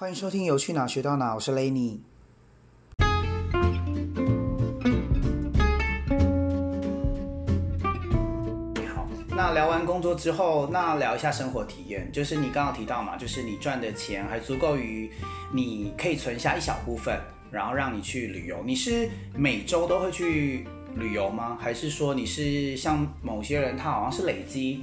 [0.00, 1.98] 欢迎收听《有去哪学到哪》，我是 Lenny。
[8.94, 12.08] 好，那聊完工作之后，那聊一下生活体验。
[12.12, 15.10] 就是你刚刚提到嘛，就是你赚的钱还足够于
[15.52, 17.20] 你可以存下一小部分，
[17.50, 18.62] 然后让你去旅游。
[18.64, 21.58] 你是每周都会去旅游吗？
[21.60, 24.80] 还是说你是像某些人，他好像是累积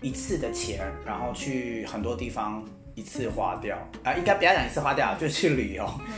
[0.00, 2.64] 一次的钱，然后去很多地方
[2.94, 3.76] 一次花掉？
[4.02, 5.88] 啊、应该不要讲一次花掉，就去旅游。
[6.06, 6.14] 嗯，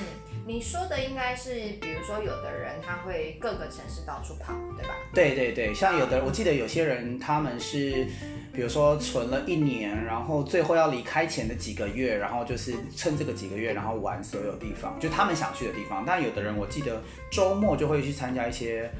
[0.46, 4.94] 你说的应该是，比如说有的人他会各个城市到处跑，对吧？
[5.12, 8.06] 对对对，像有的，我记得有些人他们是，
[8.52, 16.04] 比如说存了一年，然后最后要离开前的几个月，然后就是趁这个几个月，然后玩所有地方，就他们想去的地方。
[16.06, 18.90] 但有的人我记得周末就会去参加一些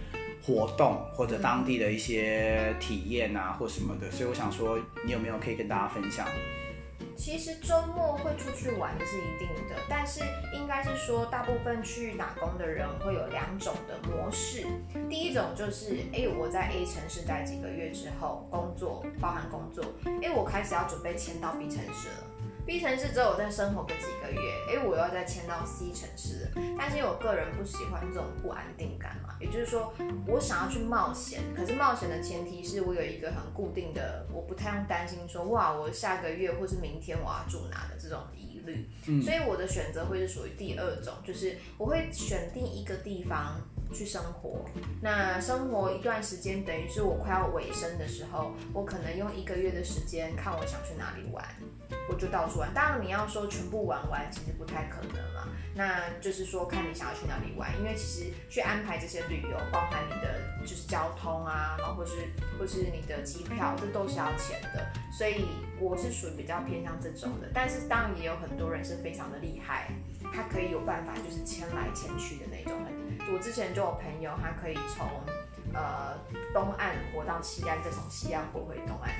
[0.43, 6.27] 活动或者当地的一些体验啊或什么的，所以我想说，你有没有可以跟大家分享？
[7.24, 10.20] 其实周末会出去玩是一定的，但是
[10.52, 14.66] 应该是说，大部分去打工的人会有两种的模式。
[15.08, 19.83] 第一种就是，哎，我在 A 城市待几个月之后，工作包含工作，
[20.22, 22.44] 哎，我开始要准备迁到 B 城市了。
[22.67, 26.51] B 城市之后我再生活个几个月，哎，我又要再迁到 C 城市了。
[26.79, 29.93] 但是因为我个人不喜欢这种不安定感嘛，也就是说，
[30.27, 38.89] 我想要去冒险，可是冒险的前提是我有一个很固定的，我不太用担心说，哇，我下个月或是明天我要住哪的这种疑虑。
[39.23, 43.61] 所以我的选择会是属于第二种，就是我会选定一个地方
[43.95, 44.64] 去生活。
[45.00, 51.45] 那生活一段时间，等于是我快要尾声的时候，我可能用一个月的时间看我想去哪里玩，
[52.11, 52.72] 我就到处玩。
[52.75, 55.48] 当然你要说全部玩完，其实不太可能了。
[55.77, 62.12] 那就是说看你想要去哪里玩，因为其实去安排这些旅游，包含你的就是交通啊，然后或是
[62.59, 64.87] 或是你的机票，这都是要钱的。
[65.12, 65.47] 所以
[65.81, 69.91] 我是属于比较偏向这种的，但是当然也有很多人是非常的厉害，
[70.33, 72.78] 他可以有办法就是迁来迁去的那种。
[73.33, 75.06] 我之前就有朋友，他可以从
[75.72, 76.19] 呃
[76.53, 79.10] 东岸活到西岸，再从西岸活回东岸，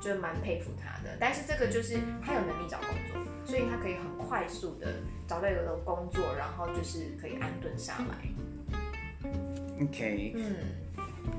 [0.00, 1.16] 就是蛮佩服他的。
[1.20, 4.94] 但是这个就是他有能力找工作，所以他可以很快速的
[5.28, 9.28] 找到一个工作，然后就是可以安顿下来。
[9.82, 10.56] OK，嗯。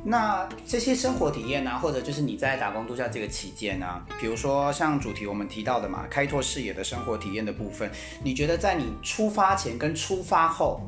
[0.03, 7.89] 那这些生活体验呢、或者就是你在打工度假这个期间呢、比如说像主题我们提到的嘛，开拓视野的生活体验的部分，
[8.23, 10.81] 你觉得在你出发前跟出发后，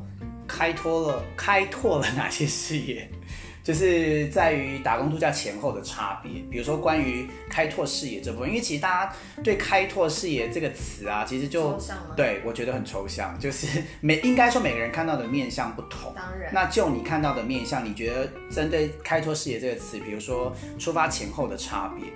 [0.47, 3.07] 开拓了开拓了哪些视野？
[3.63, 9.13] 就是在于打工度假前后的差别，比如说关于开拓视野这部分，因为其实大家
[9.43, 12.13] 对开拓视野这个词啊，其实就抽象吗？
[12.15, 16.13] 对我觉得很抽象，就是每应该说每个人看到的面相不同。
[16.15, 22.07] 当然，那就你看到的面相，你觉得针对开拓视野这个词，比如说出发前后的差别，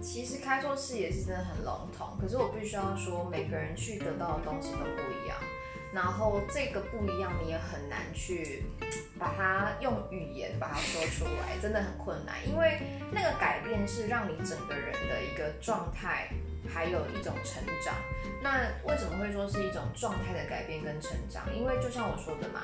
[0.00, 5.36] 其实开拓视野是真的很笼统，可是我必须要说，每个人去得到的东西都不一样，
[5.94, 8.64] 然后这个不一样，你也很难去
[9.16, 12.80] 把它用语言把它说出来，真的很困难，因为
[13.12, 16.28] 那个改变是让你整个人的一个状态，
[16.68, 17.94] 还有一种成长。
[18.42, 21.44] 那为什么会说是一种状态的改变跟成长？
[21.56, 22.62] 因为就像我说的嘛，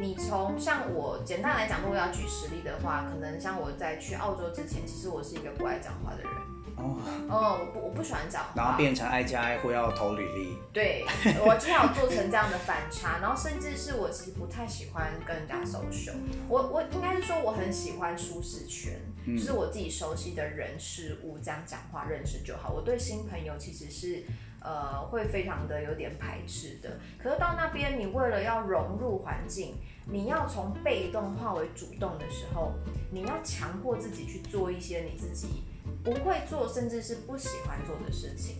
[0.00, 6.32] 你从像我简单来讲，如果要举实例的话，可能像我在去澳洲之前，其实我是一个不爱讲话的人。
[6.80, 6.96] 哦，
[7.28, 11.04] 哦，我不我不喜欢讲话，然后变成挨家挨户要投履历，对
[11.44, 16.14] 我只好做成这样的反差，然后甚至是我其实不太喜欢跟人家 social，
[16.48, 22.72] 我我应该是说我很喜欢舒适圈，就是我自己熟悉的人事物这样讲话认识就好。
[22.72, 24.24] 我对新朋友其实是
[24.62, 29.74] 呃会非常的有点排斥的，可是到那边你为了要融入环境，
[30.06, 32.72] 你要从被动化为主动的时候，
[33.10, 35.64] 你要强迫自己去做一些你自己
[36.02, 38.56] 不会做，甚至是不喜欢做的事情。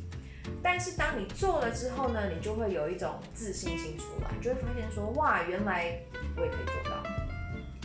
[0.62, 5.98] 但是当你做了之后呢，你就会有一种自信心出来，你就会发现说，哇，原来
[6.36, 7.02] 我也可以做到。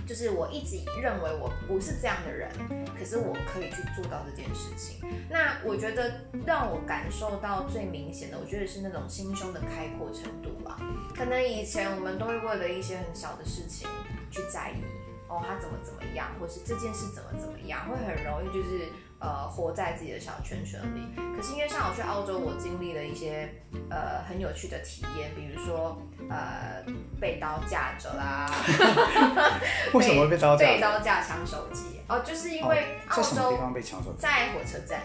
[0.07, 2.47] 就是我一直认为我不是这样的人，
[2.95, 4.99] 可是我可以去做到这件事情。
[5.31, 10.79] 那我觉得让我感受到最明显的，我觉得是那种心胸的开阔程度吧。
[11.15, 13.89] 可能以前我们都会为了一些很小的事情
[14.29, 14.83] 去在意，
[15.27, 18.87] 哦，他怎么怎么样，或是这件事怎么怎么样，会很容易就是
[19.25, 21.01] 呃活在自己的小圈圈里。
[21.35, 23.49] 可是因为像我去澳洲，我经历了一些
[23.89, 25.97] 呃很有趣的体验，比如说
[26.29, 26.83] 呃
[27.19, 28.49] 被刀架着啦
[29.93, 32.01] 为什么会被刀架被刀架抢手机？
[32.07, 34.17] 哦，就是因为澳在什么地洲方被抢手机？
[34.19, 35.01] 在火车站。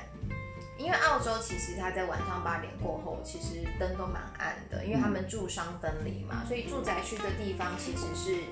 [0.78, 8.44] 因为澳洲其实它在晚上八点过后，其实灯都蛮暗的，因为他们住商分离嘛，所以住宅区的地方其实是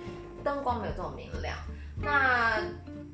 [0.44, 1.56] 灯光没有这么明亮。
[1.96, 2.60] 那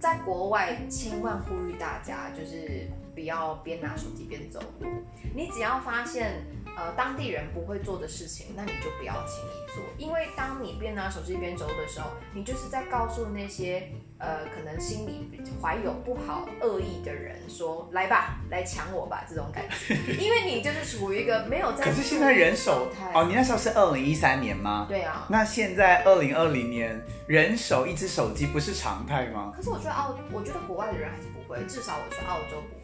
[0.04, 4.86] 在国外，千万呼吁大家就是不要边拿手机边走路。
[5.34, 6.44] 你只要发现
[6.76, 13.88] 呃当地人不会做的事情，那你就不要轻易做，因为当你边拿手机边走路的时候，你就是在告诉那些
[14.24, 15.30] 呃可能心里
[15.60, 21.84] 怀有不好恶意的人说，来吧，来抢我吧这种感觉，因为你就是处于一个没有在。
[21.84, 24.86] 可是现在人手太哦，你那时候是二零一三年吗？
[24.88, 25.26] 对啊。
[25.28, 29.52] 那现在二零二零年，人手一只手机不是常态吗？
[29.54, 32.83] 可是我觉得澳，我觉得国外的人还是不会，至少我去澳洲不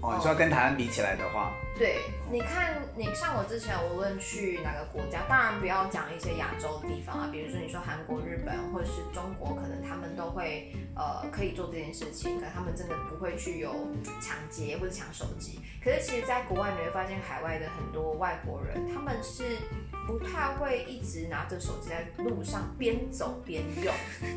[0.00, 1.98] 哦，你说跟台湾比起来的话，对，
[2.30, 13.74] 你看，你像我之前无论去哪个国家，当然不要讲一些亚洲的地方啊，比如说你说韩国、日本或者是中国，可能他们都会呃可以做这件事情，可他们真的不会去有
[14.20, 15.58] 抢劫或者抢手机。
[15.82, 19.58] 可是其实，在国外你会发现，海外的很多外国人，他们是
[20.06, 23.92] 不太会一直拿着手机在路上边走边用，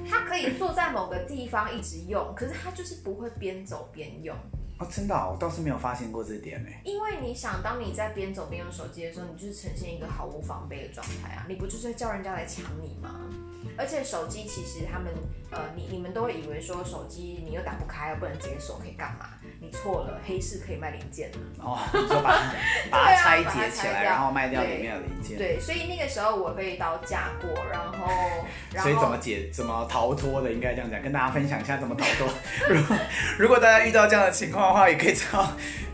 [0.10, 4.36] 他可以坐在某个地方一直用，可是他就是不会边走边用。
[4.82, 6.70] 哦，真的、我倒是没有发现过这点呢。
[6.84, 11.46] 因为你想，当你在边走边用手机的时候，你就是呈现一个毫无防备的状态啊！
[11.48, 13.30] 你不就是叫人家来抢你吗？
[13.78, 15.14] 而且手机其实他们，
[15.52, 19.30] 呃，你你们都会以为说手机你又打不开，又不能解锁，可以干嘛？
[19.72, 21.38] 你错了，黑市可以卖零件的。
[21.60, 22.54] 哦，你说把它
[22.92, 25.38] 把它拆解起来，然后卖掉里面的零件。
[25.38, 28.08] 对，所以那个时候我被刀架过，然后，
[28.74, 32.28] 然后所以怎么解怎么逃脱的，应该这样讲，跟大家分享一下怎么逃脱。
[32.70, 32.98] 如果
[33.40, 35.48] 如果大家遇到这样的情况的话，也可以知道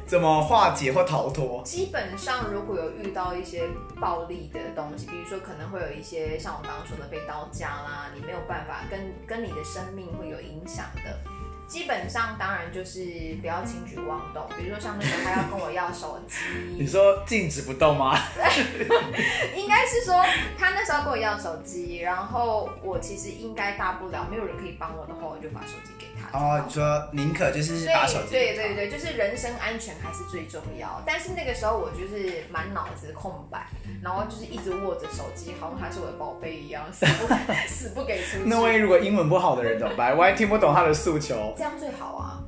[0.06, 1.62] 怎么化解或逃脱。
[1.64, 3.64] 基本上，如果有遇到一些
[4.00, 11.20] 暴力的东西，比如说可能会有一些像我刚刚说的被刀架啦，你没有办法跟跟你的生命会有影响的，
[11.68, 13.02] 基本上当然就是
[13.42, 14.48] 不要轻举妄动。
[14.58, 16.36] 比如说像那个他要跟我要手机
[16.78, 18.18] 你机，说静止不动吗？
[19.56, 20.24] 应该是说
[20.58, 31.02] 他那时候跟我要手机，然后我其实应该大不了没有人可以帮我的话，我就把手机给他哦，你说宁可就是对把手机对对对，就是人身安全还是最重要。
[31.06, 33.68] 但是那个时候我就是满脑子空白，
[34.02, 37.28] 然后就是一直握着手机，好像他是我的宝贝一样，死不
[37.68, 38.44] 死不给出去。
[38.46, 40.16] 那万一如果英文不好的人怎么办？
[40.18, 41.54] 我还听不懂他的诉求。
[41.58, 42.44] 这样最好啊。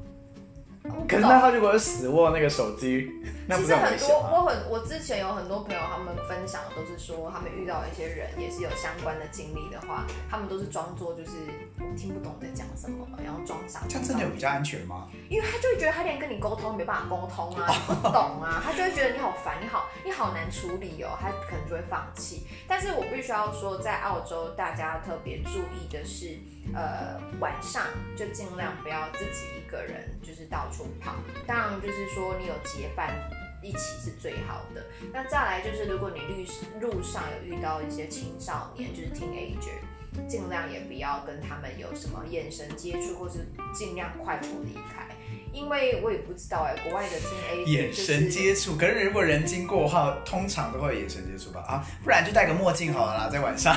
[1.10, 3.10] 可是那他如果是死握那个手机，
[3.48, 4.30] 那不是其实很多，很危险吗？
[4.32, 11.32] 我很我之前有很多朋友，他们分享的都是说，他们遇到一些人也是有相关的经历的话，他们都是装作就是
[11.80, 13.82] 我听不懂在讲什么，然后装傻。
[13.90, 15.08] 这样真的有比较安全吗？
[15.30, 22.46] 因为他就会觉得他连跟你沟通没办法沟通啊，你不懂啊，他就会觉得你好烦，你好你好难处理哦，他可能就会放弃。
[22.68, 26.38] 但是我必须要说，在澳洲大家特别注意的是，
[26.74, 27.82] 呃，晚上
[28.16, 31.16] 就尽量不要自己一个人就是到处好，
[31.48, 33.14] 当然就是说你有结伴。
[33.62, 34.82] 一起是最好的。
[35.12, 36.46] 那再来就是，如果你路
[36.80, 39.82] 路上有遇到一些青少年，就是 teenager，
[40.30, 45.14] 尽量也不要跟他们有什么眼神接触，或是尽量快速离开。
[45.54, 51.62] 因为我也不知道哎、国外的 teenager 眼神接触，可是如果人经过的话，通常都会有眼神接触吧？
[51.62, 53.76] 啊，不然就戴个墨镜好了啦，在晚上。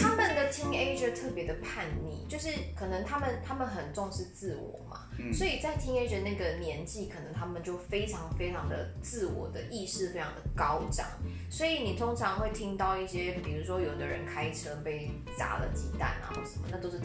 [0.00, 11.06] 他们的 teenager 特别的叛逆，就是可能他们他们很重视自我嘛，嗯所以在 teenager 那个年纪，可能他们就非常非常的自我的意识非常的高涨，
[11.50, 17.04] 所以你通常会听到一些，比如说有的人开车被砸了鸡蛋啊或什么，那都是的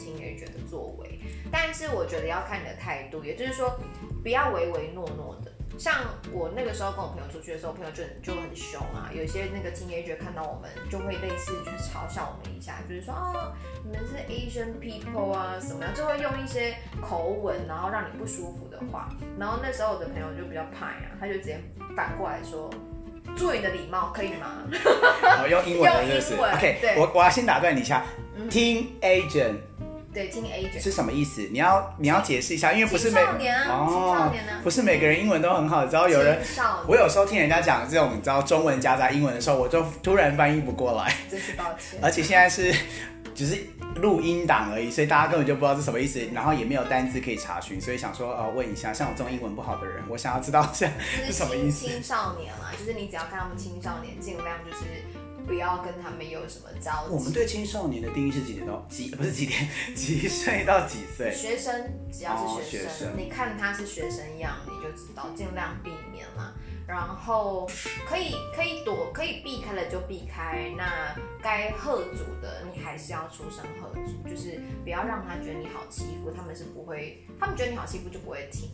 [0.77, 1.19] 作为。
[1.51, 3.79] 但是我觉得要看你的态度，也就是说
[4.21, 5.51] 不要唯唯诺诺的。
[5.79, 5.93] 像
[6.31, 19.09] 我那个时候跟我朋友出去的时候，朋友就就很凶啊，有些那个 teenager 看到我们就会类似就是嘲笑我们一下，就是说啊、你们是 Asian people 啊什么样，就会用一些口吻，然后让你不舒服的话。
[19.39, 21.59] 然后那时候我的朋友就比较怕呀，他就直接
[21.95, 22.69] 反过来说
[23.37, 24.63] ：“注意你的礼貌，可以吗
[25.43, 28.03] 我用英文 用英文 OK 对我我要先打断你一下
[28.35, 29.57] 嗯，Teen Agent？”
[30.17, 31.47] 对，teenager 是什么意思？
[31.51, 35.83] 你要你要解释一下，因为不是每年啊青少年啊不是每个人英文都很好。
[35.83, 36.41] 你知道有人，
[36.87, 41.99] 我，有时候听人家讲这种你知道中文夹杂英文的时候，我就突然翻译不过来， 真是抱歉。
[42.01, 42.73] 而且现在是
[43.35, 43.59] 只是
[43.97, 51.85] 录音档而已，所以大家根本就不知道是什么意思，然后也没有单字可以查询，所以想说呃问一下，像我这种英文不好的人，我想要知道一下是是什么意思。
[51.85, 54.83] 青青少年啊，就是你只要看他们青少年，尽量就是
[55.47, 57.13] 不要跟他们有什么交集。
[57.13, 61.33] 我们对青少年的定义是几点到几不是几点几岁到几岁？
[61.33, 66.53] 学生只要哦是学生，学生你看他是学生样，你就知道，尽量避免啦。
[66.85, 67.69] 然后
[68.07, 70.71] 可以可以躲，可以避开了就避开。
[70.77, 78.69] 那该喝阻的，你还是要出声喝阻，就是不要让他觉得你好欺负，他们是不会，他们觉得你好欺负就不会听。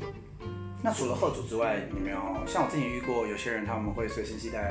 [0.84, 4.70] 那除了喝阻之外，有没有像我之前遇过有些人他们会随身携带，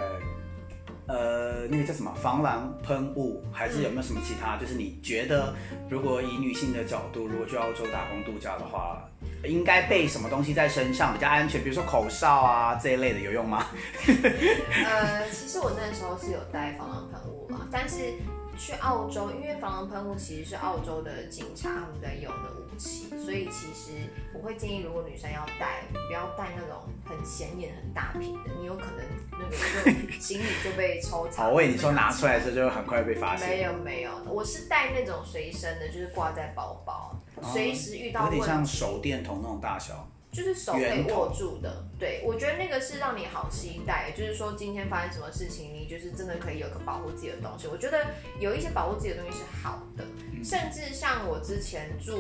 [1.07, 4.57] 呃，那个叫什么防狼喷雾，还是有没有什么其他？
[4.57, 5.53] 就是你觉得
[5.91, 9.03] 如果以女性的角度，如果去澳洲打工度假的话，
[9.45, 11.63] 应该备什么东西在身上比较安全？
[11.63, 13.67] 比如说口哨啊这一类的有用吗？
[14.07, 18.13] 呃，其实我那时候是有带防狼喷雾嘛，但是
[18.57, 31.45] 去澳洲，因为防狼喷雾其实是澳洲的警察他们在用的武器，所以其实我会建议，如果女生要带，不要带那种很显眼、很大瓶的，你有可能那个就行李就被抽查。
[31.45, 33.49] 好，我以为你说拿出来的时候就会很快被发现。
[33.49, 37.17] 没有没有，我是带那种随身的，就是挂在包包，
[37.53, 38.65] 随时遇到有点像。
[38.65, 40.09] 手电筒那种大小。
[40.33, 47.69] 就是手可以握住的，对我觉得那个是让你好期待，就是说今天发生什么事情，你就是真的可以有个保护自己的东西。
[47.69, 48.07] 我觉得
[48.41, 50.05] 有一些保护自己的东西是好的，
[50.43, 52.19] 甚至像我之前住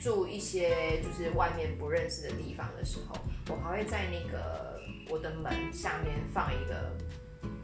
[0.00, 3.16] 住一些就是外面不认识的地方的时候，
[3.50, 4.80] 我还会在那个
[5.10, 6.96] 我的门下面放一个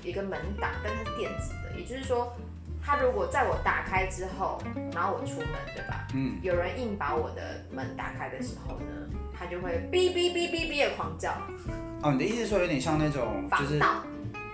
[0.02, 2.37] 一个门挡，但它是电子的，也就是说。
[2.80, 4.62] 它如果在我打开之后，
[4.95, 6.07] 然后我出门，对吧？
[6.14, 8.87] 嗯，有人硬把我的门打开的时候呢，
[9.38, 11.33] 它就会哔哔哔哔哔的狂叫，
[12.02, 14.04] 哦，你的意思是说有点像那种就是防盗，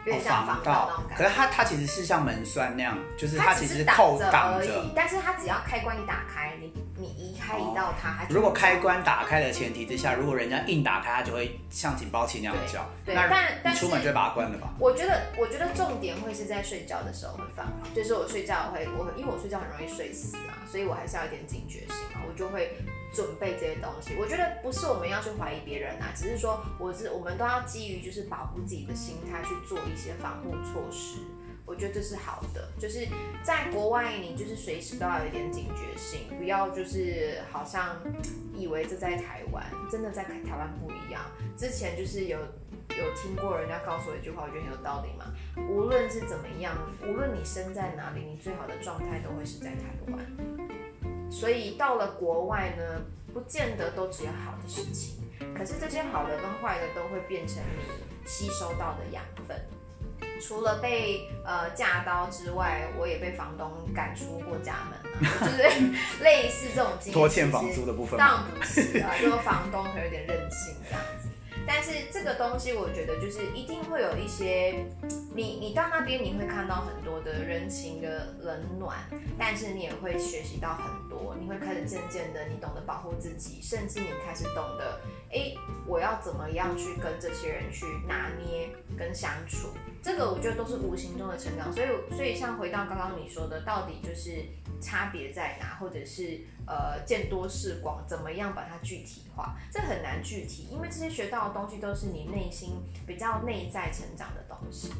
[0.04, 1.24] 有点像防盗那种感觉。
[1.24, 12.86] 可是它它其实是像门栓那样，就是它其实是扣挡而已，但是它只要开关一打开，你你移开移到它，如果开关打开的前提之下，如果人家硬打开，它就会像警报器那样叫。
[13.04, 14.68] 对那但但出门就会把它关了吧？
[14.78, 22.76] 我觉得，我觉得重点会是在睡觉的时候会放，就是我睡觉会，我因为我睡觉很容易睡死啊，所以我还是要有点警觉性啊，我就会
[23.14, 24.14] 准备这些东西。
[24.18, 31.18] 我觉得不是我们要去怀疑别人啊，只是说我是我们都要基于就是保护自己的心态去做一些防护措施。
[31.66, 33.08] 我觉得这是好的，就是
[33.42, 37.96] 在国外，你就是随时都要有一点警觉性，不要就是好像
[38.52, 41.22] 以为这在台湾，真的在台湾不一样。
[41.56, 45.32] 之前就是有有听过人家告诉我一句话，我觉得很有道理嘛。
[45.66, 46.76] 无论是怎么样，
[47.08, 50.20] 无论你身在哪里，你最好的状态都会是在台湾。
[51.30, 53.02] 所以到了国外呢，
[53.32, 55.16] 不见得都只有好的事情，
[55.56, 59.60] 可是这些好的跟坏的都会变成你吸收到的养分。
[60.40, 65.62] 除了被呃架刀之外，我也被房东赶出过家门、啊，就是
[66.22, 67.14] 类似这种经验。
[67.14, 71.28] 拖欠房租的部分当然不是啊，就是房东可能有点任性这样子。
[71.66, 74.84] 但是这个东西，我觉得就是一定会有一些，
[75.34, 78.98] 你你到那边你会看到很多的人情的冷暖，
[79.38, 85.00] 但是你也会学习到很多，你会开始渐渐的你懂得保护自己，甚至你开始懂得，
[85.32, 85.54] 哎，
[85.86, 89.68] 我要怎么样去跟这些人去拿捏跟相处，
[90.02, 91.72] 这个我觉得都是无形中的成长。
[91.72, 94.44] 所以所以像回到刚刚你说的，到底就是
[94.80, 104.92] 差别在哪，或者是呃见多识广，怎么样把它具体化，这很难具体，因为这些学到的东西都是你内心比较内在成长的东西。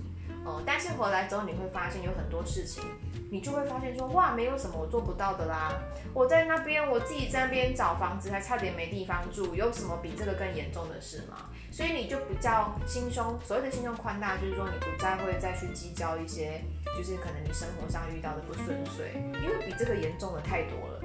[0.46, 2.84] 嗯，但是回来之后你会发现有很多事情，
[3.30, 5.72] 你就会发现说，哇，没有什么我做不到的啦。
[6.12, 11.48] 我在那边，我自己在那边找房子，还差点没地方住，有什么比这个更严重的事吗？
[11.72, 16.62] 所以你就比较心胸，所谓的心胸宽大，就是说你不再会再去计较一些，
[16.96, 21.00] 就是可能你生活上遇到的不顺遂，因为比这个严重的太多了。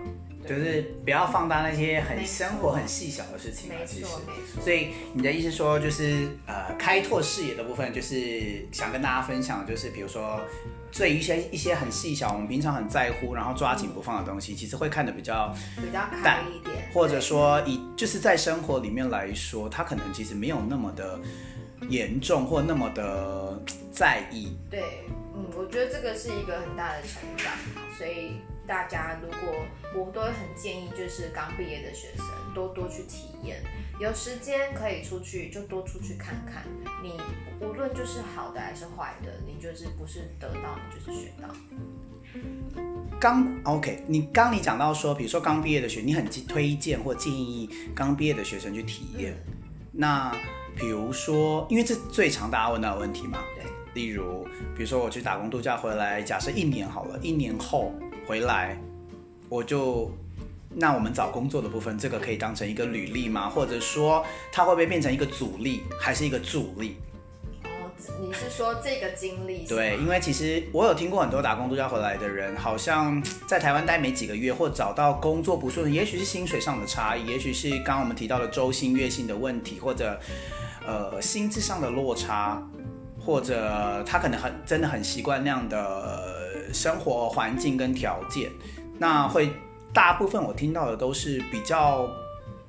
[0.48, 4.20] 就是不要放大那些很生活很细小的事情啊，没其实错，。
[4.26, 4.62] 没错。
[4.64, 10.40] 所以你的意思说，就是呃，开拓视野的部分，就是想跟大家分享，就是比如说，
[10.92, 21.20] 对于一些一些很细小，我们平常很在乎，然后抓紧不放的东西，其实会看得比较，比较淡一点，或者说以就是在生活里面来说，它可能其实没有那么的
[21.90, 24.58] 严重或那么的在意。
[24.70, 25.06] 对，
[25.36, 27.54] 嗯，我觉得这个是一个很大的成长，
[27.98, 29.56] 所以大家如果
[29.96, 32.24] 我都会很建议，就是刚毕业的学生
[32.54, 33.64] 多多去体验，
[34.00, 36.64] 有时间可以出去就多出去看看。
[37.02, 37.20] 你
[37.60, 41.50] 无论就是好的还是坏的，你就是不是得到，你就是学到。
[43.20, 49.36] 刚 OK，你刚你讲到说，比如说刚毕业的学，你很建推荐或建议刚毕业的学生去体验。
[49.92, 50.32] 那
[50.76, 54.44] 比如说，因为这最常大家问到的问题嘛，对，例如，
[54.76, 57.92] 比如说我去打工度假回来，假设一年好了，一年后
[58.30, 58.78] 回来，
[59.50, 60.12] 我就
[60.76, 63.50] 那我们找工作的部分，这个可以当成一个履历吗？
[63.50, 66.98] 或者说，它会不会变成一个阻力，还是一个助力？
[67.64, 67.90] 哦，
[68.22, 69.66] 你是说这个经历？
[69.66, 80.20] 对，因为其实我有听过很多打工度假回来的人，好像在台湾待没几个月，或找到工作不顺，也许是薪水上的差异，也许是刚刚我们提到的周薪、月薪的问题，或者
[80.86, 82.62] 呃薪资上的落差，
[83.20, 86.29] 或者他可能很真的很习惯那样的呃
[86.74, 88.52] 生活环境跟条件，
[88.98, 89.52] 那会
[89.94, 92.10] 大部分我听到的都是比较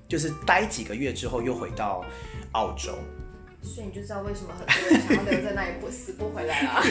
[0.08, 2.04] 就是待几个月之后又回到
[2.52, 2.94] 澳洲。
[3.62, 6.82] 所以你就知道为什么很多人想要留在那里不死不回来 了。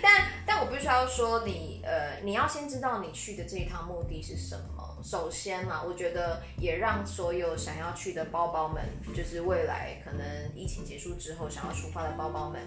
[0.00, 4.96] 但但我必须要说你呃，你要先知道你去的这一趟目的是什么。
[5.02, 8.82] 首先嘛，我觉得也让所有想要去的包包们，
[9.12, 12.60] 就是未来可能疫情结束之后想要出发的包包们，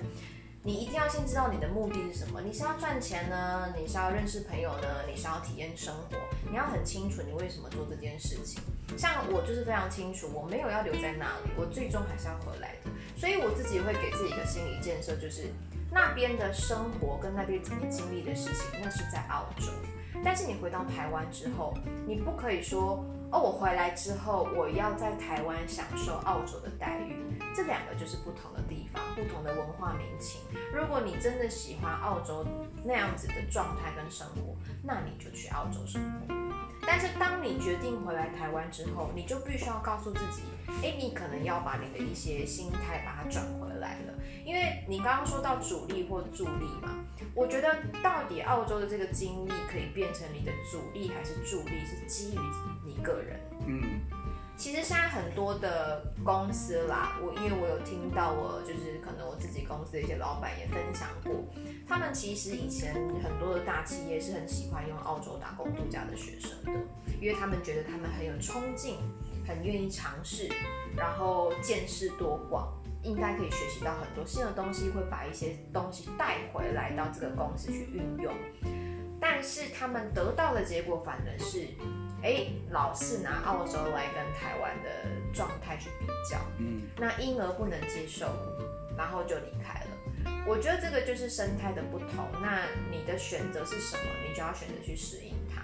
[0.69, 2.39] 你一定要先知道你的目的是什么。
[2.41, 3.73] 你是要赚钱呢？
[3.75, 4.88] 你是要认识朋友呢？
[5.09, 6.17] 你是要体验生活？
[6.47, 8.61] 你要很清楚你为什么做这件事情。
[8.95, 12.91] 像我就是非常清楚，我没有要留在那里，我最终还是要回来的。
[13.17, 15.51] 所以我自己会给自己一个心理建设，就是
[15.91, 19.71] 那边的生活跟那边自己经历的事情，那是在澳洲。
[20.23, 21.73] 但是你回到台湾之后，
[22.05, 27.15] 你不可以说哦，我回来之后我要在台湾享受澳洲的待遇，
[27.55, 30.41] 这两个就是不同的地方，不同的文化民情。
[30.74, 32.43] 如果你真的喜欢澳洲
[32.83, 36.33] 那样子的状态跟生活，那你就去澳洲生活。
[36.86, 40.43] 但是当你决定回来台湾之后，你就必须要告诉自己，
[40.81, 44.13] 哎，你可能要把你的一些心态把它转回来了，
[44.45, 46.95] 因为你刚刚说到主力或助力嘛。
[47.36, 52.39] 我觉得到底澳洲的这个经历可以变成你的主力还是助力，是基于
[52.86, 53.39] 你个人。
[53.67, 54.01] 嗯，
[54.59, 61.33] 其实现在很多的公司啦，我因为我有听到，我就是可能我自己公司的一些老板也分享过，
[61.87, 66.71] 他们其实以前很多的大企业是很喜欢用澳洲打工度假的学生的，
[67.21, 68.97] 因为他们觉得他们很有冲劲，
[69.47, 70.49] 很愿意尝试，
[70.93, 72.67] 然后见识多广。
[73.01, 78.33] 应该可以学习到很多新的东西，会把一些东西带回来到这个公司去运用。
[79.19, 81.67] 但是他们得到的结果反而是，
[82.23, 84.89] 哎，老是拿澳洲来跟台湾的
[85.33, 88.27] 状态去比较，嗯，那因而不能接受，
[88.97, 90.41] 然后就离开了。
[90.47, 92.25] 我觉得这个就是生态的不同。
[92.41, 94.03] 那你的选择是什么？
[94.27, 95.63] 你就要选择去适应它。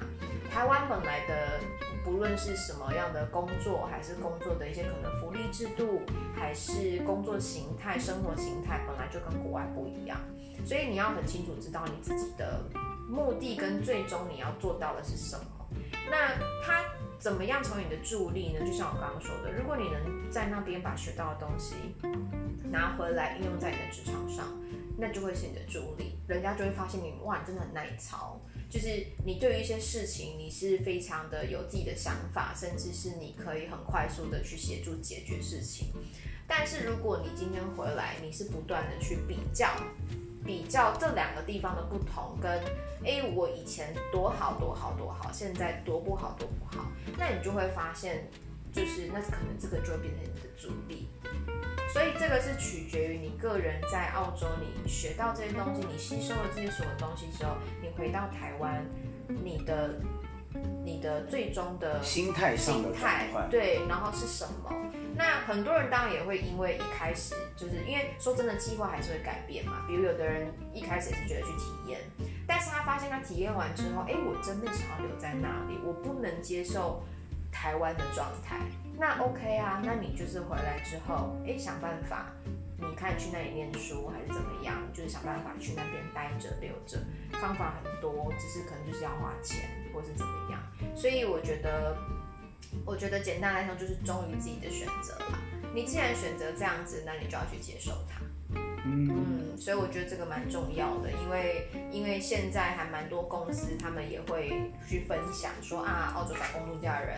[0.50, 1.60] 台湾本来的。
[2.06, 6.04] 不论是什么样的工作，还是工作的一些可能福利制度，
[6.36, 10.16] 还是工作形态、生活形态，本来就跟国外不一样。
[10.64, 12.62] 所以你要很清楚知道你自己的
[13.08, 15.46] 目的跟最终你要做到的是什么。
[16.10, 16.84] 那他
[17.20, 18.60] 怎么样成为你的助力呢？
[18.66, 21.76] 就像我刚刚说的，如果你能在那边把学到的东西
[22.72, 24.46] 拿回来应用在你的职场上，
[24.98, 28.40] 那就会是你的助力，人家就会发现你哇，你真的很耐操。
[28.70, 28.88] 就是
[29.26, 35.88] 你对于一些事情，你是非常的有自己的想法，甚至是你可以很快速的去协助解决事情。
[36.48, 39.68] 但是如果你今天回来，你是不断的去比较，
[40.46, 42.52] 比较这两个地方的不同，跟
[43.04, 46.86] 哎我以前多好多好多好，现在多不好多不好，
[47.18, 48.30] 那你就会发现，
[48.72, 51.10] 就是那可能这个就会变成你的阻力。
[51.92, 58.86] 所以这个是取决于你个人在澳洲，你学到这些东西，你吸收了这些所有东西之后，你回到台湾，
[59.28, 59.96] 你的
[60.84, 64.70] 你的最终的心态心态对，然后是什么？
[65.18, 69.86] 那很多人当然也会因为一开始就是因为说真的，计划还是会改变嘛。
[69.88, 72.02] 比如有的人一开始也是觉得去体验，
[72.46, 77.02] 但是他发现他体验完之后，哎，我真的想要留在那里，我不能接受
[77.52, 78.60] 台湾的状态。
[78.98, 82.28] 那 OK 啊，那你就是回来之后，哎，想办法，
[82.78, 87.00] 你看去那里念书还是怎么样，就是想办法去那边待着留着，
[87.40, 90.62] 方法很多，只是可能就是要花钱或是怎么样。
[90.96, 91.96] 所以我觉得，
[92.86, 95.40] 我觉得简单来说就是忠于自己的选择啦。
[95.74, 98.20] 你既然选择这样子，那你就要去接受它。
[98.86, 107.18] 嗯，所以我觉得这个蛮重要的，因为因为现在还蛮多公司他们也会去分享说啊，澳洲打工度假人。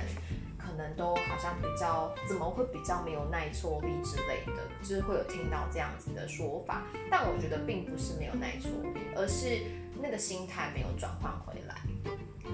[0.60, 6.84] 可能都好像比较怎么会比较没有耐挫力之类的，就是会有听到这样子的说法。
[7.10, 9.62] 但我觉得并不是没有耐挫力，而是
[10.02, 11.76] 那个心态没有转换回来。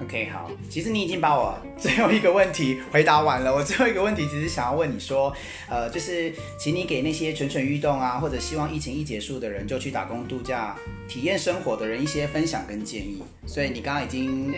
[0.01, 3.53] OK，好，其实你已经把我最后一个问题回答完了。
[3.53, 5.34] 我最后一个问题只是想要问你说，
[5.69, 10.75] 呃，就是请你给那些蠢蠢欲动啊，或者希望疫情一结束的人就去打工度假、
[11.08, 13.23] 体验生活的人一些分享跟建议。
[13.45, 14.51] 所以你刚刚已经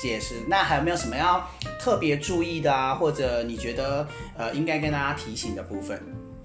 [0.00, 1.48] 解释，那还有没有什么要
[1.80, 2.94] 特别注意的啊？
[2.94, 6.00] 或者你觉得呃应该跟大家提醒的部分？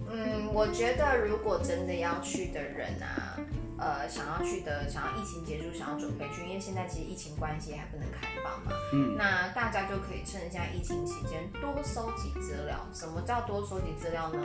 [0.10, 3.38] 嗯，我觉得如果真的要去的人啊。
[3.79, 8.71] 呃，想要去的，想要疫情结束，想要准备去，因为现在其实疫情关系还不能开放嘛。
[8.93, 9.15] 嗯。
[9.17, 12.87] 那大家就可以趁现在疫情期间多收集资料。
[12.93, 14.39] 什么叫多收集资料呢？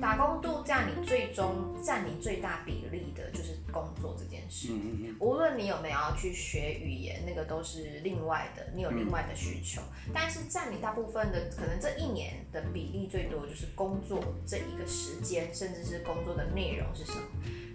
[0.00, 4.68] 打工度假，你最终占你最大比例的就是工作这件事。
[4.72, 9.80] 嗯嗯无论你有没有要去学语言，那个都是另外的，你有另外的需求。
[10.12, 17.22] 但是占你大部分的，可能这一年的比例最多就是工作这一个时间，甚至是工作的内容是什么。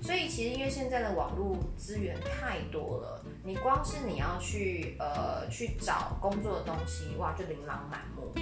[0.01, 8.33] 所以其实因为现在的网络资源太多了，你光是你要去呃去找工作的东西，哇，就琳琅满目。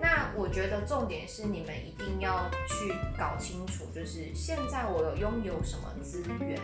[0.00, 6.58] 那我觉得重点是你们一定要去搞清楚，就是现在我有拥有什么资源。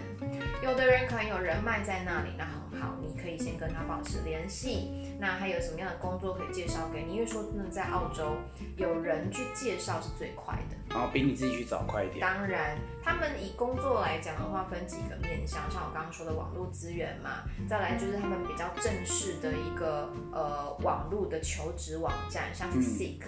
[0.60, 5.16] 有的人可能有人脉在那里，那很好，你可以先跟他保持联系。
[5.20, 7.14] 那还有什么样的工作可以介绍给你？
[7.14, 8.36] 因为说真的，在澳洲
[8.76, 10.76] 有人去介绍是最快的。
[10.90, 12.20] 然后比你自己去找快一点。
[12.20, 23.20] 当然，他们以工作来讲的话，分几个面向，像我刚刚说的网络资源嘛，再来就是他们比较正式的一个呃网络的求职网站，像是 Seek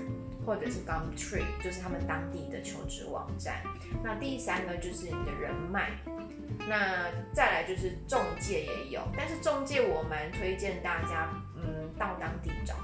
[0.47, 3.63] 或者是 Gumtree，就是他们当地的求职网站。
[4.03, 5.91] 那第三个就是你的人脉，
[6.69, 12.75] 那再来就是中介也有，但是中介我蛮推荐大家，嗯，到当地找。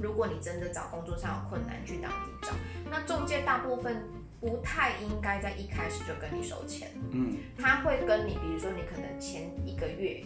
[0.00, 2.52] 如果你真的找工作上有困难，去当地找。
[2.90, 4.08] 那中介大部分
[4.40, 10.24] 不太应该在一开始就跟你收钱，嗯，他会跟你，比如说你可能前一个月，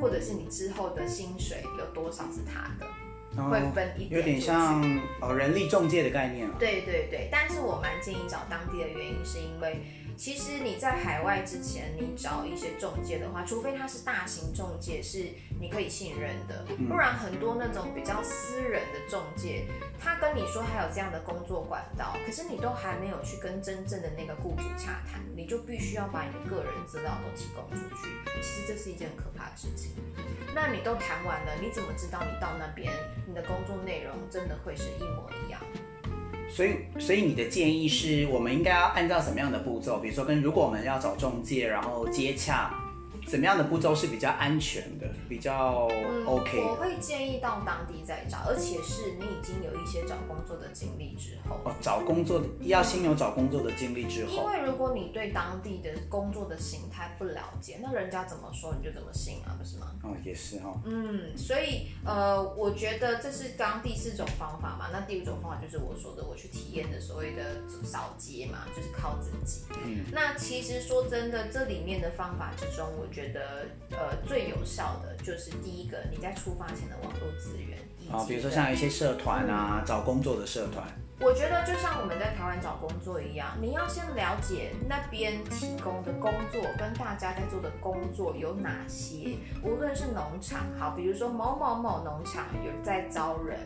[0.00, 4.80] 或者是你之后的薪水有多少是他的，会分一有点像
[5.20, 9.80] 哦人力中介的概念对对对，但是我蛮建议找当地的原因是因为。
[10.16, 15.26] 其实你在海外之前，你找一些中介的话，除非他是大型中介，是
[15.60, 19.66] 你可以信任的，不然很多那种比较私人的中介，
[20.00, 28.10] 他跟你说还有这样的工作管道，可是你都还没有去跟真正的那个雇主洽谈，你就必须要把你的个人资料都提供出去。
[28.40, 29.92] 其实这是一件很可怕的事情。
[30.54, 32.90] 那你都谈完了，你怎么知道你到那边
[33.26, 35.60] 你的工作内容真的会是一模一样？
[36.48, 39.98] 所以，所以你的建议是我们应该要按照什么样的步骤？
[39.98, 42.85] 比如说，跟如果我们要找中介，然后接洽。
[43.26, 45.88] 怎么样的步骤是比较安全的，比较
[46.24, 46.62] OK？
[46.62, 51.56] 我会建议到当地再找，而且是你已经有一些找工作的经历之后。
[51.64, 54.44] 哦，找工作要先有找工作的经历之后。
[54.44, 59.88] 因为如果你对当地的工作的形态不了解，那人家怎么说你就怎么信啊，不是吗？
[60.04, 60.80] 哦，也是哈。
[60.84, 64.90] 嗯，所以呃，我觉得这是刚第四种方法嘛。
[64.92, 69.62] 那第五种方法就是我说的，我去体验的所谓的扫街嘛，就是靠自己。
[69.84, 70.04] 嗯。
[70.12, 73.04] 那其实说真的，这里面的方法之中，我。
[73.16, 77.78] 觉得呃最有效的就是第一个，你在出发前的网络资源，
[78.12, 80.86] 啊，比如说像一些社团啊，找工作的社团。
[81.18, 89.38] 我觉得就像我们在台湾找工作一样，你要先了解那边提供的工作跟大家在做的工作有哪些。
[89.64, 93.58] 无论是农场，好，比如说某某某农场有在招人，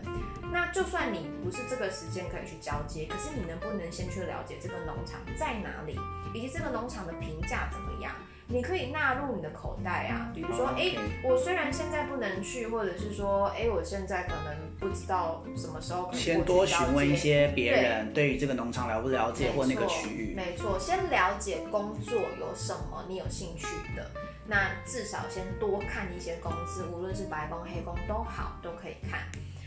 [0.52, 5.98] 那就算你不是这个时间可以去交接，可是你能不能先去了解这个农场在哪里，
[6.32, 8.14] 以及这个农场的评价怎么样？
[8.52, 16.18] 你可以纳入你的口袋啊，比如说，哎，我虽然现在不能去，或者是说，哎，我现在可能不知道什么时候可以。
[16.18, 20.34] 先多询问一些别人对于这个农场了不了解，或那个区域。
[20.34, 24.10] 没错，先了解工作有什么你有兴趣的，
[24.48, 29.20] 那至少先多看一些公司，无论是白工黑工都好，都可以看。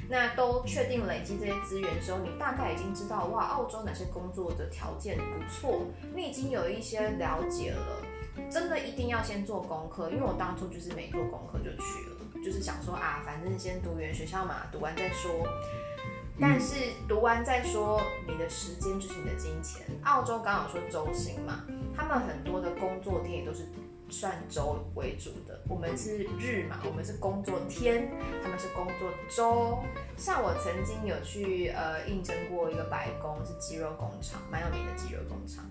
[0.10, 8.06] 那都确定累积这些资源的时候，你大概已经知道哇，澳洲哪些工作的条件不错，你已经有一些了解了。
[8.50, 15.32] 真的一定要先做功课，因为我当初就是没做功课就去了，就是想说啊，反正先读原学校嘛，读完再说。
[16.42, 16.76] 但是
[17.08, 19.86] 读完再说，你的时间就是你的金钱。
[20.04, 21.64] 澳洲刚好说周薪嘛，
[21.96, 23.68] 他们很多的工作天也都是
[24.14, 28.12] 算周为主的，我们是日嘛，我们是工作天，
[28.44, 29.80] 他们是工作周。
[30.16, 35.66] 像我曾经有去呃应征过一个白宫，是肌肉工厂，蛮有名的肌肉工厂。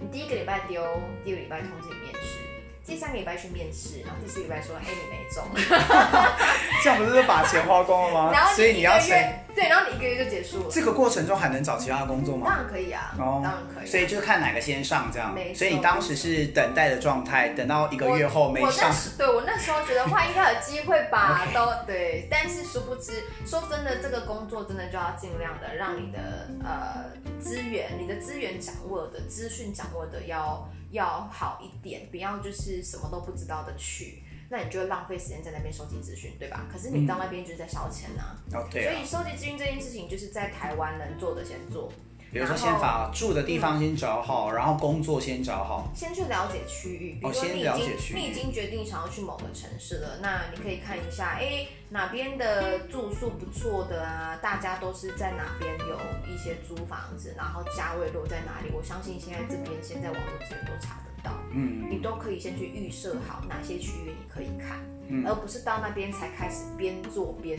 [0.00, 0.82] 你第一个礼拜丢，
[1.24, 2.40] 第二个礼拜通知你面试，
[2.86, 5.44] 第三个礼拜去面试，然后第四个礼拜说，哎，你没中，
[6.84, 8.30] 这样不是把钱花光了吗？
[8.32, 9.42] 然后所以你要先。
[9.56, 10.66] 对，然后你一个月就结束了。
[10.70, 12.46] 这个过程中还能找其他工作吗？
[12.46, 13.86] 当然可以啊，当然可以。
[13.86, 15.34] 所以就看哪个先上这样。
[15.54, 18.94] 所以你当时是等待的状态，等到一个月后没上。
[19.16, 22.28] 对我那时候觉得话应该有机会吧， 都对。
[22.30, 26.18] 但是殊不知，说真的，这个工作真的就要尽量的让你的
[26.62, 27.06] 呃
[27.40, 34.22] 资源，你的资源掌握的资讯掌握的要要好一点，不要就是什么都不知道的去。
[34.48, 36.66] 那你就会浪费时间在那边收集资讯，对吧？
[36.72, 38.38] 可是你到那边就是在烧钱啊。
[38.52, 38.84] 哦，对。
[38.84, 41.92] 所以收集资讯这件事情，就是在台湾能做的先做。
[42.32, 45.90] 比如说，先把住的地方先找好，然后工作先找好。
[45.94, 47.18] 先去了解区域。
[47.22, 48.18] 哦，先了解区域。
[48.18, 54.36] 你已经决定想要去某个城市了，那你可以看一下，哎，哪边的住宿不错的啊？
[54.42, 58.70] 大家都是在哪边有一些租房子，然后价位落在哪里？
[58.74, 61.06] 我相信现在这边现在网络资源都查得。
[61.22, 67.58] 到，嗯你都可以先去预设好哪些区域你可以看，嗯而不是到那边才开始边做边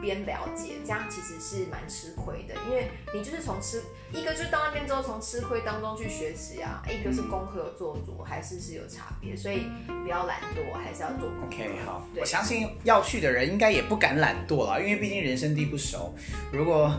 [0.00, 3.82] 边了解，这样其实是蛮吃亏的，因为你就是从吃
[4.12, 9.66] 一个就是到那边之后从吃亏当中去学习啊，一个是功课有做足，还是是有差别，所以
[10.02, 11.56] 不要懒惰，还是要做功课。
[11.56, 16.14] OK，好，我相信要去的人应该也不敢懒惰啦，因为毕竟人生地不熟。
[16.52, 16.92] 如果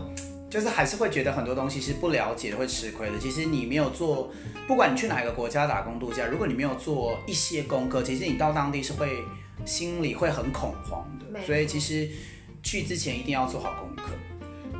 [0.50, 3.18] 就是还是会觉得很多东西是不了解的，会吃亏的。
[3.18, 4.32] 其实你没有做，
[4.66, 9.24] 不管你去哪个国家打工度假，如果你没有做一些功课，其实你到当地是会
[9.70, 11.40] 心里会很恐慌的。
[11.46, 12.10] 所以其实
[12.60, 14.10] 去之前一定要做好功课，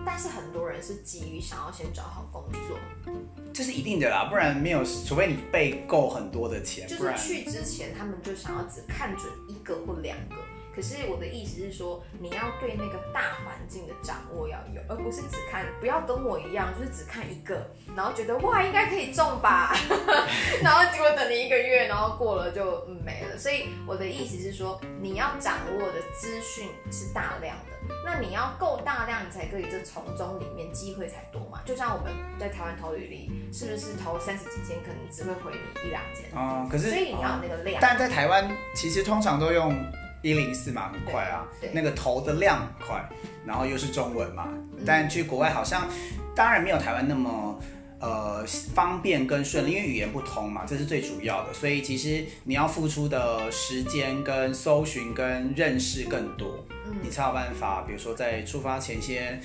[0.04, 3.14] 但是很多人是急于想要先找好工作，
[3.52, 10.34] 这是一定的啦，不然没有，除非你备够很多的钱，不然就是去之前他们就想要只看准一个或两个。
[10.80, 19.76] 可是我的意思是说，你要对那个大环境的掌握要有，而不是只看，不要跟我一样，就是只看一个，然后觉得哇应该可以中吧，
[20.64, 23.36] 然后结果等你一个月，然后过了就、嗯、没了。
[23.36, 31.60] 所以我的意思是说，你要掌握的资讯是大量的，那你要够大量，你才可以这从中里面机会才多嘛。
[31.66, 36.24] 就像我们在台湾投履历，是不是投三十几间，可能只会回你一两间？
[36.34, 37.78] 哦、可是所以你要那个量。
[37.82, 39.76] 但在台湾其实通常都用
[40.22, 43.08] 一零四嘛，很快啊那个投的量很快，
[43.46, 44.48] 然后又是中文嘛。
[44.48, 45.86] 嗯但去国外好像
[46.34, 47.58] 当然没有台湾那么
[48.00, 51.52] 呃方便跟顺利，因为语言不通嘛，这是最主要的。
[51.52, 59.40] 所以其实你要付出的时间跟搜寻跟认识更多，嗯你才有办法，比如说在出发前先。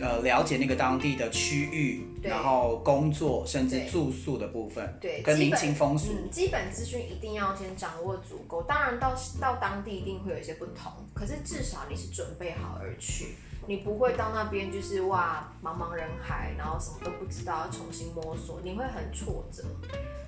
[0.00, 8.62] 呃，了解那个当地的区域，对然后工作，甚至住宿的部分，对，跟民情风俗，嗯，基本资讯一定要先掌握足够。
[8.62, 13.34] 当然到到当地一定会有一些不同，可是至少你是准备好而去，
[13.66, 19.62] 你不会到那边就是哇茫茫人海，然后什么都不知道，要重新摸索，你会很挫折。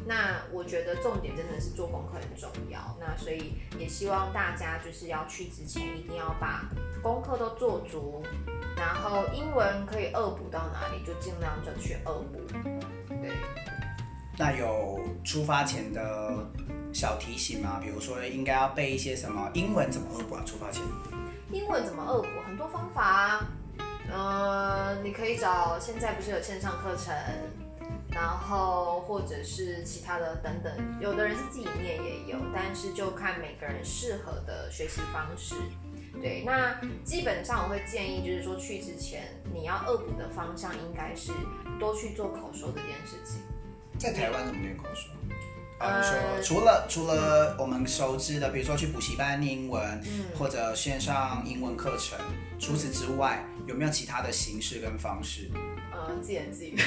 [0.07, 2.79] 那我觉得重点真的是做功课很重要。
[3.01, 6.71] 那所以也希望大家就是要去之前一定要把
[7.03, 8.23] 功课都做足，
[8.77, 12.41] 然后英文可以恶补到哪里就尽量就去恶补。
[13.09, 13.33] 对。
[14.37, 16.47] 那有出发前的
[16.93, 17.81] 小提醒吗？
[17.83, 20.43] 比如说应该要背一些什么英文怎么恶补啊？
[20.45, 20.83] 出发前
[21.55, 22.29] 英文怎么恶补？
[22.45, 23.49] 很多方法啊。
[24.11, 27.15] 呃，你可以找现在不是有线上课程，
[28.11, 35.55] 然后或者是其他的等等，有的人是自己念也有，但是就看每个人适合的学习方式。
[36.21, 41.33] 对，那基本上我会建议，就是说去之前你要恶补的方向应该是
[41.79, 43.43] 多去做口说这件事情。
[43.97, 45.15] 在台湾怎么练口说？
[45.79, 52.19] 呃呃，你说除了除了我们熟知的，比如说去补习班念英文，嗯或者线上英文课程，
[52.59, 55.51] 除此之外，有没有其他的形式跟方式？
[55.93, 56.75] 呃，自言自语。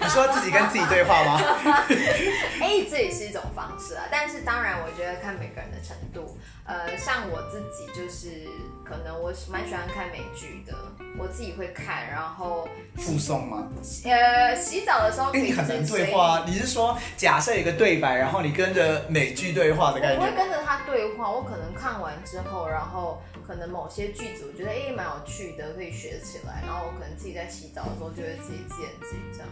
[0.00, 1.40] 你说自己跟自己对话吗？
[2.60, 6.37] 哎、这也是一种方式啊，但是当然，我觉得看每个人的程度。
[6.68, 8.46] 呃，像我自己就是，
[8.84, 10.74] 可能我蛮喜欢看美剧的，
[11.18, 13.66] 我自己会看，然后附送吗？
[14.04, 16.44] 呃，洗澡的时候可因为以你很难对话啊。
[16.46, 19.98] 你是说假设有一个对白，然后你跟着美剧对话的。
[19.98, 20.20] 感觉？
[20.20, 29.48] 我会跟着他对话，我可能看完之后，然后可能某些句子我觉得哎蛮有趣的，可以学起来，然后我可能自己在洗澡的时候就会自己自言自语这样。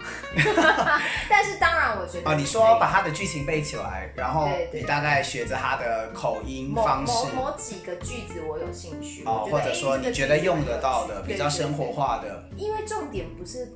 [1.28, 7.12] 但是当然，我觉得哦，你说把它的剧情背起来，然后你大概学着它的口音方式。
[7.34, 11.90] 某某几个句子我有兴趣，哦，或者说你觉得用得到的比较生活。
[11.90, 13.68] 化的，因为重点不是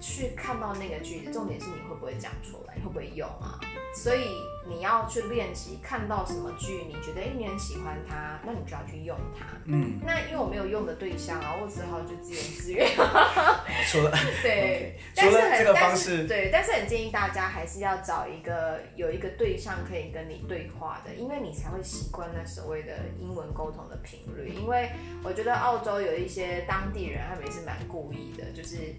[0.00, 3.58] 去看到那个句子，重点是你会不会讲出来，你会不会用啊？
[3.94, 9.46] 所以你要去练习，看到什么句，你觉得哎你很喜欢它，那你就要去用它。
[9.64, 12.78] 嗯，那因为我没有用的对象啊，我只好就自言自语。
[13.90, 24.52] 除了对 但是除了这个很但是方式对，但是很建议大家还是要找一个有一个对象可以跟你对话的，因为你才会习惯那所谓的英文沟通的频率。
[24.52, 24.90] 因为
[25.24, 28.94] 我觉得澳洲有一些当地人，他们也是蛮故意的，就是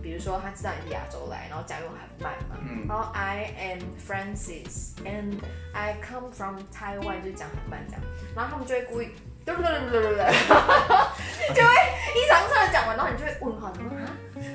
[0.00, 2.86] 比如说他知道你是亚洲来，然后讲英文很慢嘛，嗯。
[2.88, 5.38] 然后 I am Francis and
[5.72, 8.02] I come from Taiwan，就讲很慢这样，
[8.34, 9.08] 然后他们就会故意。
[9.44, 10.24] 对对对对对对，
[11.52, 11.70] 就会
[12.14, 14.06] 一长串的讲完，然后你就会问号，你说啊，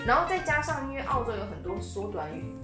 [0.05, 2.55] 然后再加上因为澳洲有很多缩短语，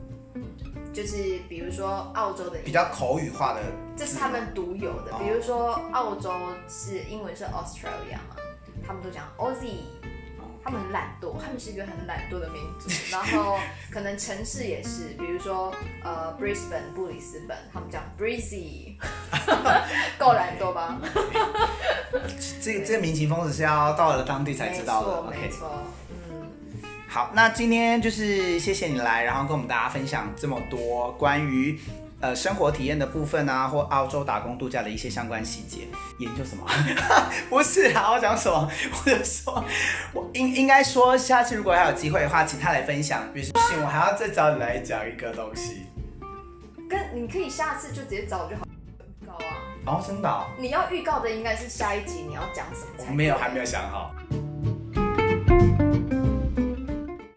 [0.94, 3.62] 就是比如说澳洲的比较口语化的，
[3.98, 5.20] 这是他们独有的哦。
[5.22, 6.32] 比如说澳洲
[6.70, 8.38] 是英文是 Australia 嘛，
[8.88, 9.84] 他们都讲 Aussie，
[10.64, 12.90] 他们很懒惰，他们是一个很懒惰的民族。
[13.12, 13.60] 然后
[13.92, 15.74] 可能城市也是，比如说
[16.04, 18.96] 呃 Brisbane 布里斯本，他们讲 Breezy，
[20.18, 20.98] 够懒惰吧？
[22.62, 25.30] 这这个民情风俗是要到了当地才知道的。
[25.30, 26.48] 没错，没错，嗯。
[27.10, 31.80] 好，那今天就是谢谢你来，然后跟我们大家分享这么多关于
[32.24, 35.80] 呃生活体验的部分啊，或澳洲打工度假的一些相关细节。
[36.20, 36.66] 研究什么？
[37.50, 38.72] 不是啊，我讲什么？
[39.06, 39.62] 我就说，
[40.14, 43.22] 我应应该说，下次如果还有机会的话，请他来分享。
[43.34, 45.86] 不行，我还要再找你来讲一个东西。
[46.90, 48.66] 跟你可以下次就直接找我就好。
[49.22, 49.52] 预告啊，
[49.86, 53.12] 哦，真的哦、你要预告的应该是下一集你要讲什么？
[53.14, 54.16] 没有，还没有想好。